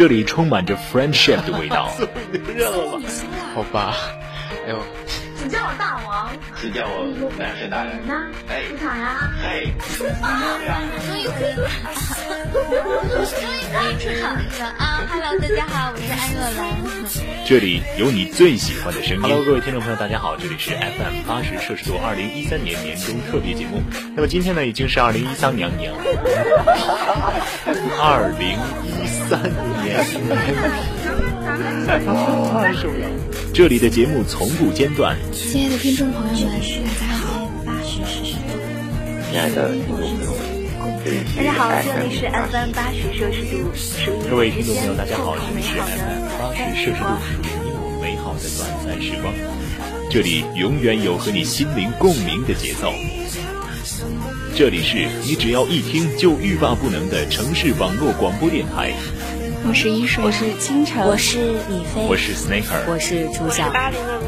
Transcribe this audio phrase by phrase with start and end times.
[0.00, 1.92] 这里充满着 friendship 的味道。
[2.56, 3.06] 热了吧？
[3.54, 3.94] 好吧。
[4.66, 4.78] 哎呦。
[5.38, 7.06] 请叫我大王，请叫我
[7.38, 8.00] 男神大人。
[8.06, 8.24] 那
[8.68, 9.30] 出场呀！
[9.42, 10.10] 嘿，终于
[11.04, 11.40] 可以，终于可
[13.90, 14.40] 以出场了
[14.78, 16.60] 啊！Hello，大家好，我是安若兰。
[17.46, 19.22] 这里有你最喜欢的声音。
[19.22, 23.82] Hello，各位听众朋友，大家好，这里是 FM 八十摄氏度二零一三年年终特别节目。
[24.14, 25.92] 那么今天呢，已经是二零一三年年，
[27.98, 28.99] 二零一
[29.30, 29.40] 三
[29.84, 30.04] 年，
[31.86, 32.00] 太
[32.74, 33.06] 受不了。
[33.54, 35.16] 这里的节目从不间断。
[35.32, 36.58] 亲爱的听众朋友们，
[36.98, 37.48] 大家好，
[39.30, 40.42] 亲爱的听众朋友们，
[41.36, 43.70] 大家好，这里是 FM 八十摄氏度。
[44.28, 47.06] 各位听众朋友，大家好，这里是 FM 八十摄氏度，
[47.38, 49.32] 属于美好的短暂时光。
[50.10, 52.92] 这里永远有和你心灵共鸣的节奏。
[54.56, 58.92] 这里是你只要一听就欲罢不能的城市网络广播电台。
[59.66, 63.70] 我是一水，我是清晨，我是李飞，我是 Snaker，我是朱晓，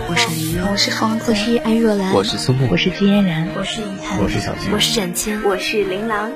[0.09, 6.31] 我是林我是黄子，我是安若兰，我是苏木，我是金嫣然，我是遗憾，我是小金，我是沈清，我是琳琅。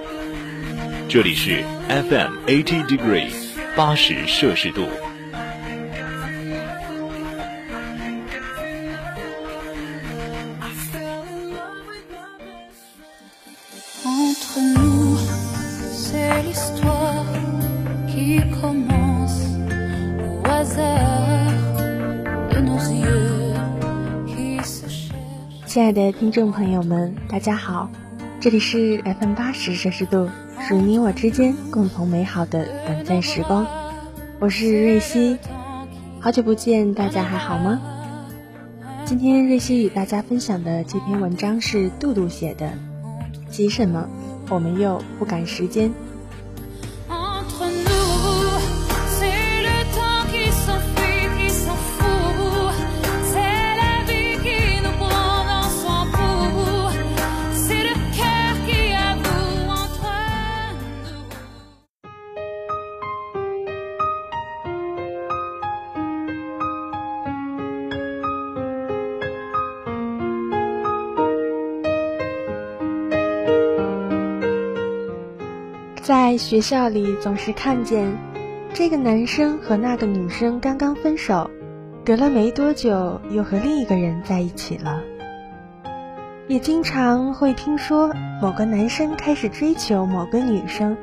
[1.08, 3.28] 这里是 FM eighty degree，
[3.76, 4.88] 八十摄氏度。
[25.76, 27.90] 亲爱的听众朋友们，大家好，
[28.40, 33.66] 这里是 FM 八十摄氏度，属于你我之间共同美好的短暂时光。
[34.38, 35.36] 我是瑞希，
[36.18, 37.78] 好久不见，大家还好吗？
[39.04, 42.72] 今天瑞希与大家分享的这篇文章是杜杜写的，
[43.50, 44.08] 急什么？
[44.48, 45.92] 我们又不赶时间。
[76.06, 78.16] 在学校里总是看见
[78.72, 81.50] 这个男生和那个女生刚刚分手，
[82.04, 85.02] 隔了没多久又和另一个人在一起了。
[86.46, 90.96] 也经常会听说某个男生开始追求某个女生，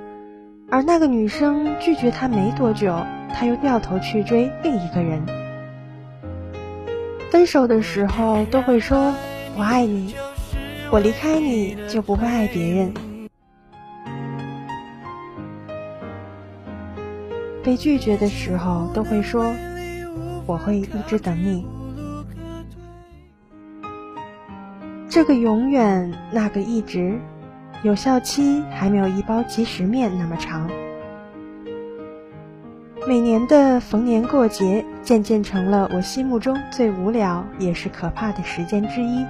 [0.69, 2.97] 而那个女生拒绝他没多久，
[3.33, 5.21] 他又掉头去追另一个人。
[7.29, 9.13] 分手的时候都会说
[9.57, 10.15] “我爱你”，
[10.89, 12.93] 我离开你就不会爱别人。
[17.63, 19.53] 被拒绝的时候，都会说
[20.45, 21.65] ：“我会一直等你。”
[25.09, 27.19] 这个永远，那个一直，
[27.83, 30.69] 有效期还没有一包即食面那么长。
[33.07, 39.23] 每年的逢年过节，渐渐成了我心目中最无聊也是可怕的时间之一。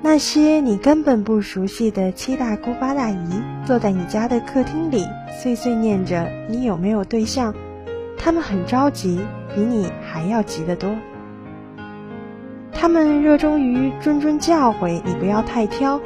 [0.00, 5.04] 那些你根本不熟悉的七大姑八大姨，坐在你家的客厅里，
[5.42, 7.52] 碎碎念着你有没有对象，
[8.16, 9.20] 他们很着急，
[9.54, 10.88] 比你还要急得多。
[12.72, 16.00] 他们热衷于谆谆教诲你不要太挑，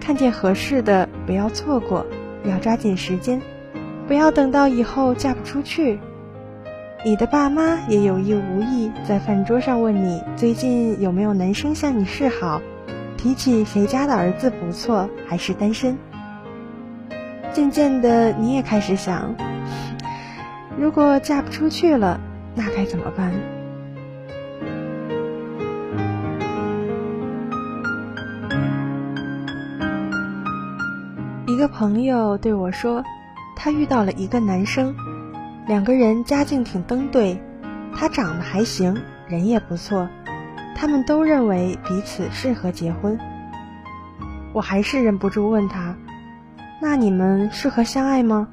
[0.00, 2.04] 看见合适的不要错过，
[2.44, 3.40] 要抓紧时间，
[4.08, 6.00] 不要等到以后嫁不出去。
[7.04, 12.60] 你的爸妈也有意无意在饭桌上问你最近有没有男生向你示好。
[13.26, 15.98] 提起谁家的儿子不错，还是单身。
[17.52, 19.34] 渐渐的，你也开始想，
[20.78, 22.20] 如果嫁不出去了，
[22.54, 23.32] 那该怎么办？
[31.48, 33.02] 一个朋友对我说，
[33.56, 34.94] 他遇到了一个男生，
[35.66, 37.42] 两个人家境挺登对，
[37.92, 38.96] 他长得还行，
[39.26, 40.08] 人也不错。
[40.78, 43.18] 他们都认为彼此适合结婚，
[44.52, 45.96] 我还是忍不住问他
[46.80, 48.46] ：“那你们适合相爱吗？”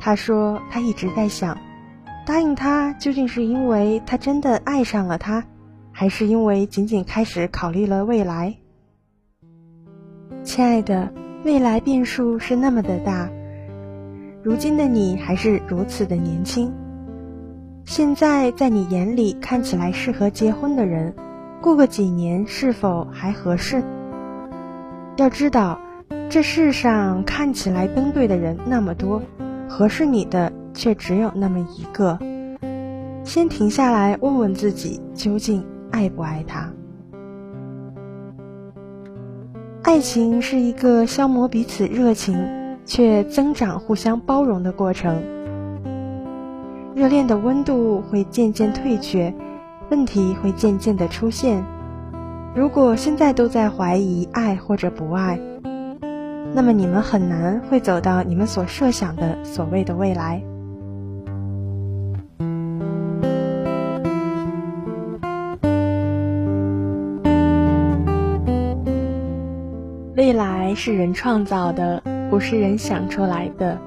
[0.00, 1.58] 他说他一直在想，
[2.24, 5.44] 答应他究竟是因为他真的爱上了他，
[5.90, 8.54] 还是因为仅仅开始考虑了未来？
[10.44, 11.12] 亲爱的，
[11.44, 13.28] 未来变数是那么的大，
[14.44, 16.72] 如今的你还是如此的年轻。
[17.88, 21.14] 现在在你眼里看起来适合结婚的人，
[21.62, 23.82] 过个几年是否还合适？
[25.16, 25.80] 要知道，
[26.28, 29.22] 这世上看起来登对的人那么多，
[29.70, 32.18] 合适你的却只有那么一个。
[33.24, 36.70] 先停下来，问问自己，究竟爱不爱他？
[39.82, 42.38] 爱情是一个消磨彼此热情，
[42.84, 45.37] 却增长互相包容的过程。
[46.98, 49.32] 热恋的温度会渐渐退却，
[49.88, 51.64] 问题会渐渐的出现。
[52.56, 55.38] 如果现在都在怀疑爱或者不爱，
[56.52, 60.42] 那么你们很难会走到你们所设想的所谓的未来。
[70.16, 73.78] 未来是人创造的，不是人想出来的。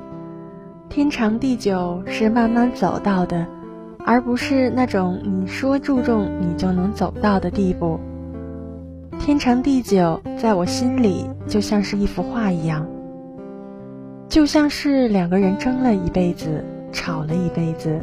[0.91, 3.47] 天长地久是慢慢走到的，
[4.05, 7.97] 而不是那种你说注重你就能走到的地步。
[9.17, 12.85] 天长地久，在我心里就像是一幅画一样，
[14.27, 16.61] 就像是两个人争了一辈子，
[16.91, 17.97] 吵了一辈子，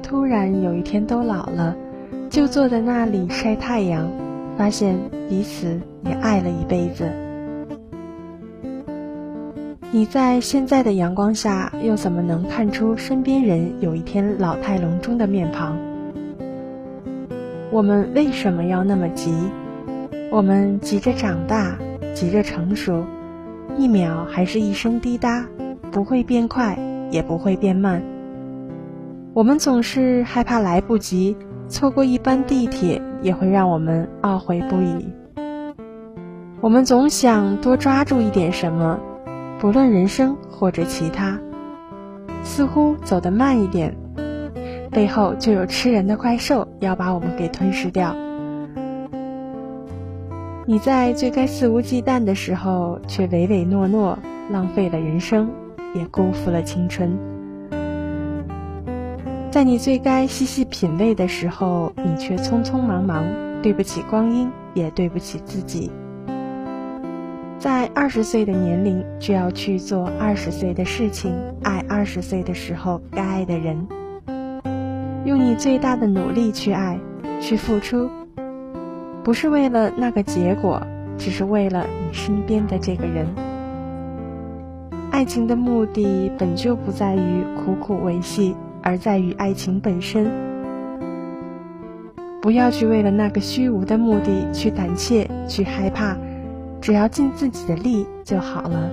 [0.00, 1.74] 突然有一天都老了，
[2.30, 4.08] 就坐在那里晒太阳，
[4.56, 4.96] 发现
[5.28, 7.10] 彼此也爱了一辈子。
[9.92, 15.76] 你在现在的阳光下，又怎么能看出身边人有一天老态龙钟的面庞？
[17.72, 19.34] 我们为什么要那么急？
[20.30, 21.76] 我们急着长大，
[22.14, 23.04] 急着成熟，
[23.76, 25.44] 一秒还是一声滴答，
[25.90, 26.78] 不会变快，
[27.10, 28.00] 也不会变慢。
[29.34, 31.36] 我们总是害怕来不及，
[31.66, 35.08] 错过一班地铁也会让我们懊悔不已。
[36.60, 39.00] 我们总想多抓住一点什么，
[39.60, 41.38] 不论人生或者其他，
[42.42, 43.94] 似乎走得慢一点，
[44.90, 48.16] 背后就有吃人的怪兽要把我们给吞噬掉。
[50.64, 54.18] 你在最该肆无忌惮的时候，却唯唯诺诺，
[54.50, 55.50] 浪费了人生，
[55.94, 57.18] 也辜负了青春。
[59.50, 63.26] 在你最该细细品味的时候，你却匆匆忙忙，
[63.60, 65.92] 对不起光阴，也对不起自己。
[67.60, 71.30] 在二十岁的年龄，就要去做二十岁的事情，
[71.62, 73.86] 爱二十岁的时候该爱的人，
[75.26, 76.98] 用你最大的努力去爱，
[77.38, 78.08] 去付出。
[79.22, 80.80] 不是为了那个结果，
[81.18, 83.26] 只是为了你身边的这个人。
[85.10, 90.30] 爱情的目的本就不在于苦苦维系，而在于爱情本身。
[92.40, 96.16] 不要去为了那个虚无的目的去胆怯、去害怕，
[96.80, 98.90] 只要尽自己的力就好了。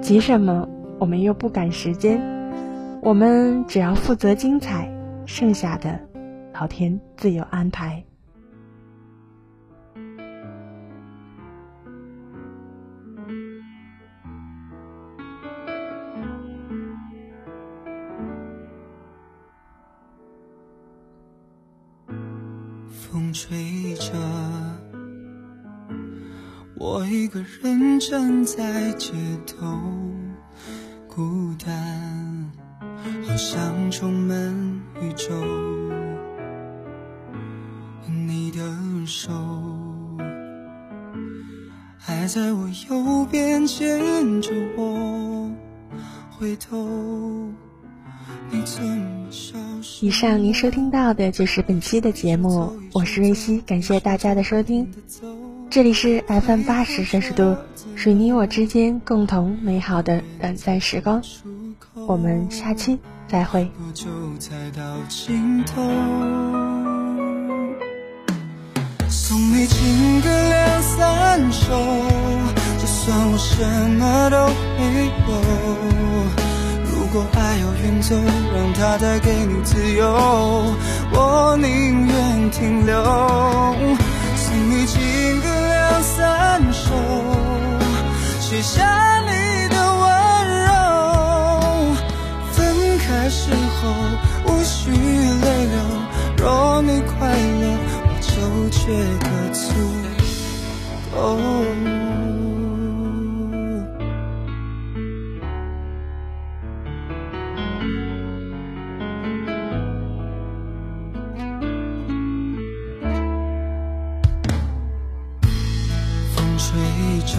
[0.00, 0.68] 急什么？
[0.98, 2.20] 我们又不赶时间，
[3.02, 4.88] 我们只要负责精彩，
[5.26, 6.00] 剩下的，
[6.54, 8.02] 老天自有安排。
[22.88, 24.12] 风吹着，
[26.84, 29.10] 我一个人站在街
[29.46, 29.66] 头，
[31.08, 32.52] 孤单，
[33.26, 34.36] 好像充满
[35.00, 35.30] 宇宙。
[38.06, 38.60] 你的
[39.06, 39.32] 手
[41.96, 45.50] 还在我右边牵着我，
[46.32, 47.50] 回头。
[50.02, 54.86] 以上您收听到的就是本期的节目，我是瑞希，感谢大家的收听。
[55.74, 57.56] 这里是 FM 八十摄氏度，
[57.96, 61.20] 属于你我之间共同美好的短暂时光。
[62.06, 63.68] 我们下期再会。
[69.08, 71.72] 送你情歌两三首，
[72.78, 73.64] 就算我什
[73.98, 74.46] 么都
[74.78, 75.34] 没有。
[76.84, 78.14] 如果爱要远走，
[78.54, 80.06] 让它带给你自由，
[81.12, 84.13] 我宁愿停留。
[84.54, 86.94] 为你情歌两三首，
[88.38, 89.20] 写下
[116.66, 116.72] 吹
[117.26, 117.36] 着，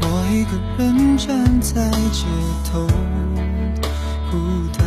[0.00, 2.24] 我一个人站在街
[2.72, 2.86] 头，
[4.30, 4.32] 孤
[4.78, 4.80] 单，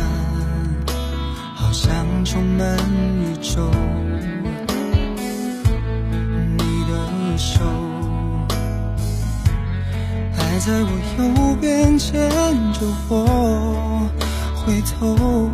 [1.54, 2.76] 好像充满
[3.20, 3.70] 宇宙。
[6.58, 7.60] 你的手
[10.36, 12.28] 还在我右边牵
[12.72, 14.10] 着我，
[14.56, 15.48] 回头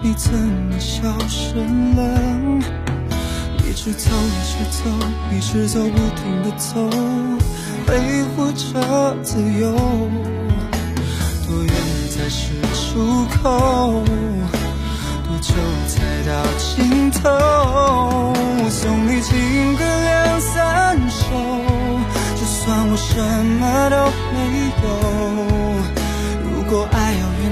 [0.00, 2.89] 你怎么消失了？
[3.70, 4.82] 一直走，一直走，
[5.30, 6.90] 一直走不停的走，
[7.86, 7.88] 挥
[8.34, 9.70] 霍着自由。
[11.46, 11.72] 多远
[12.10, 14.02] 才是出口？
[15.22, 15.54] 多久
[15.86, 17.30] 才到尽头？
[17.30, 21.30] 我送你情歌两三首，
[22.34, 23.22] 就算我什
[23.60, 23.96] 么都
[24.34, 24.36] 没
[24.82, 24.84] 有。
[26.42, 27.09] 如果爱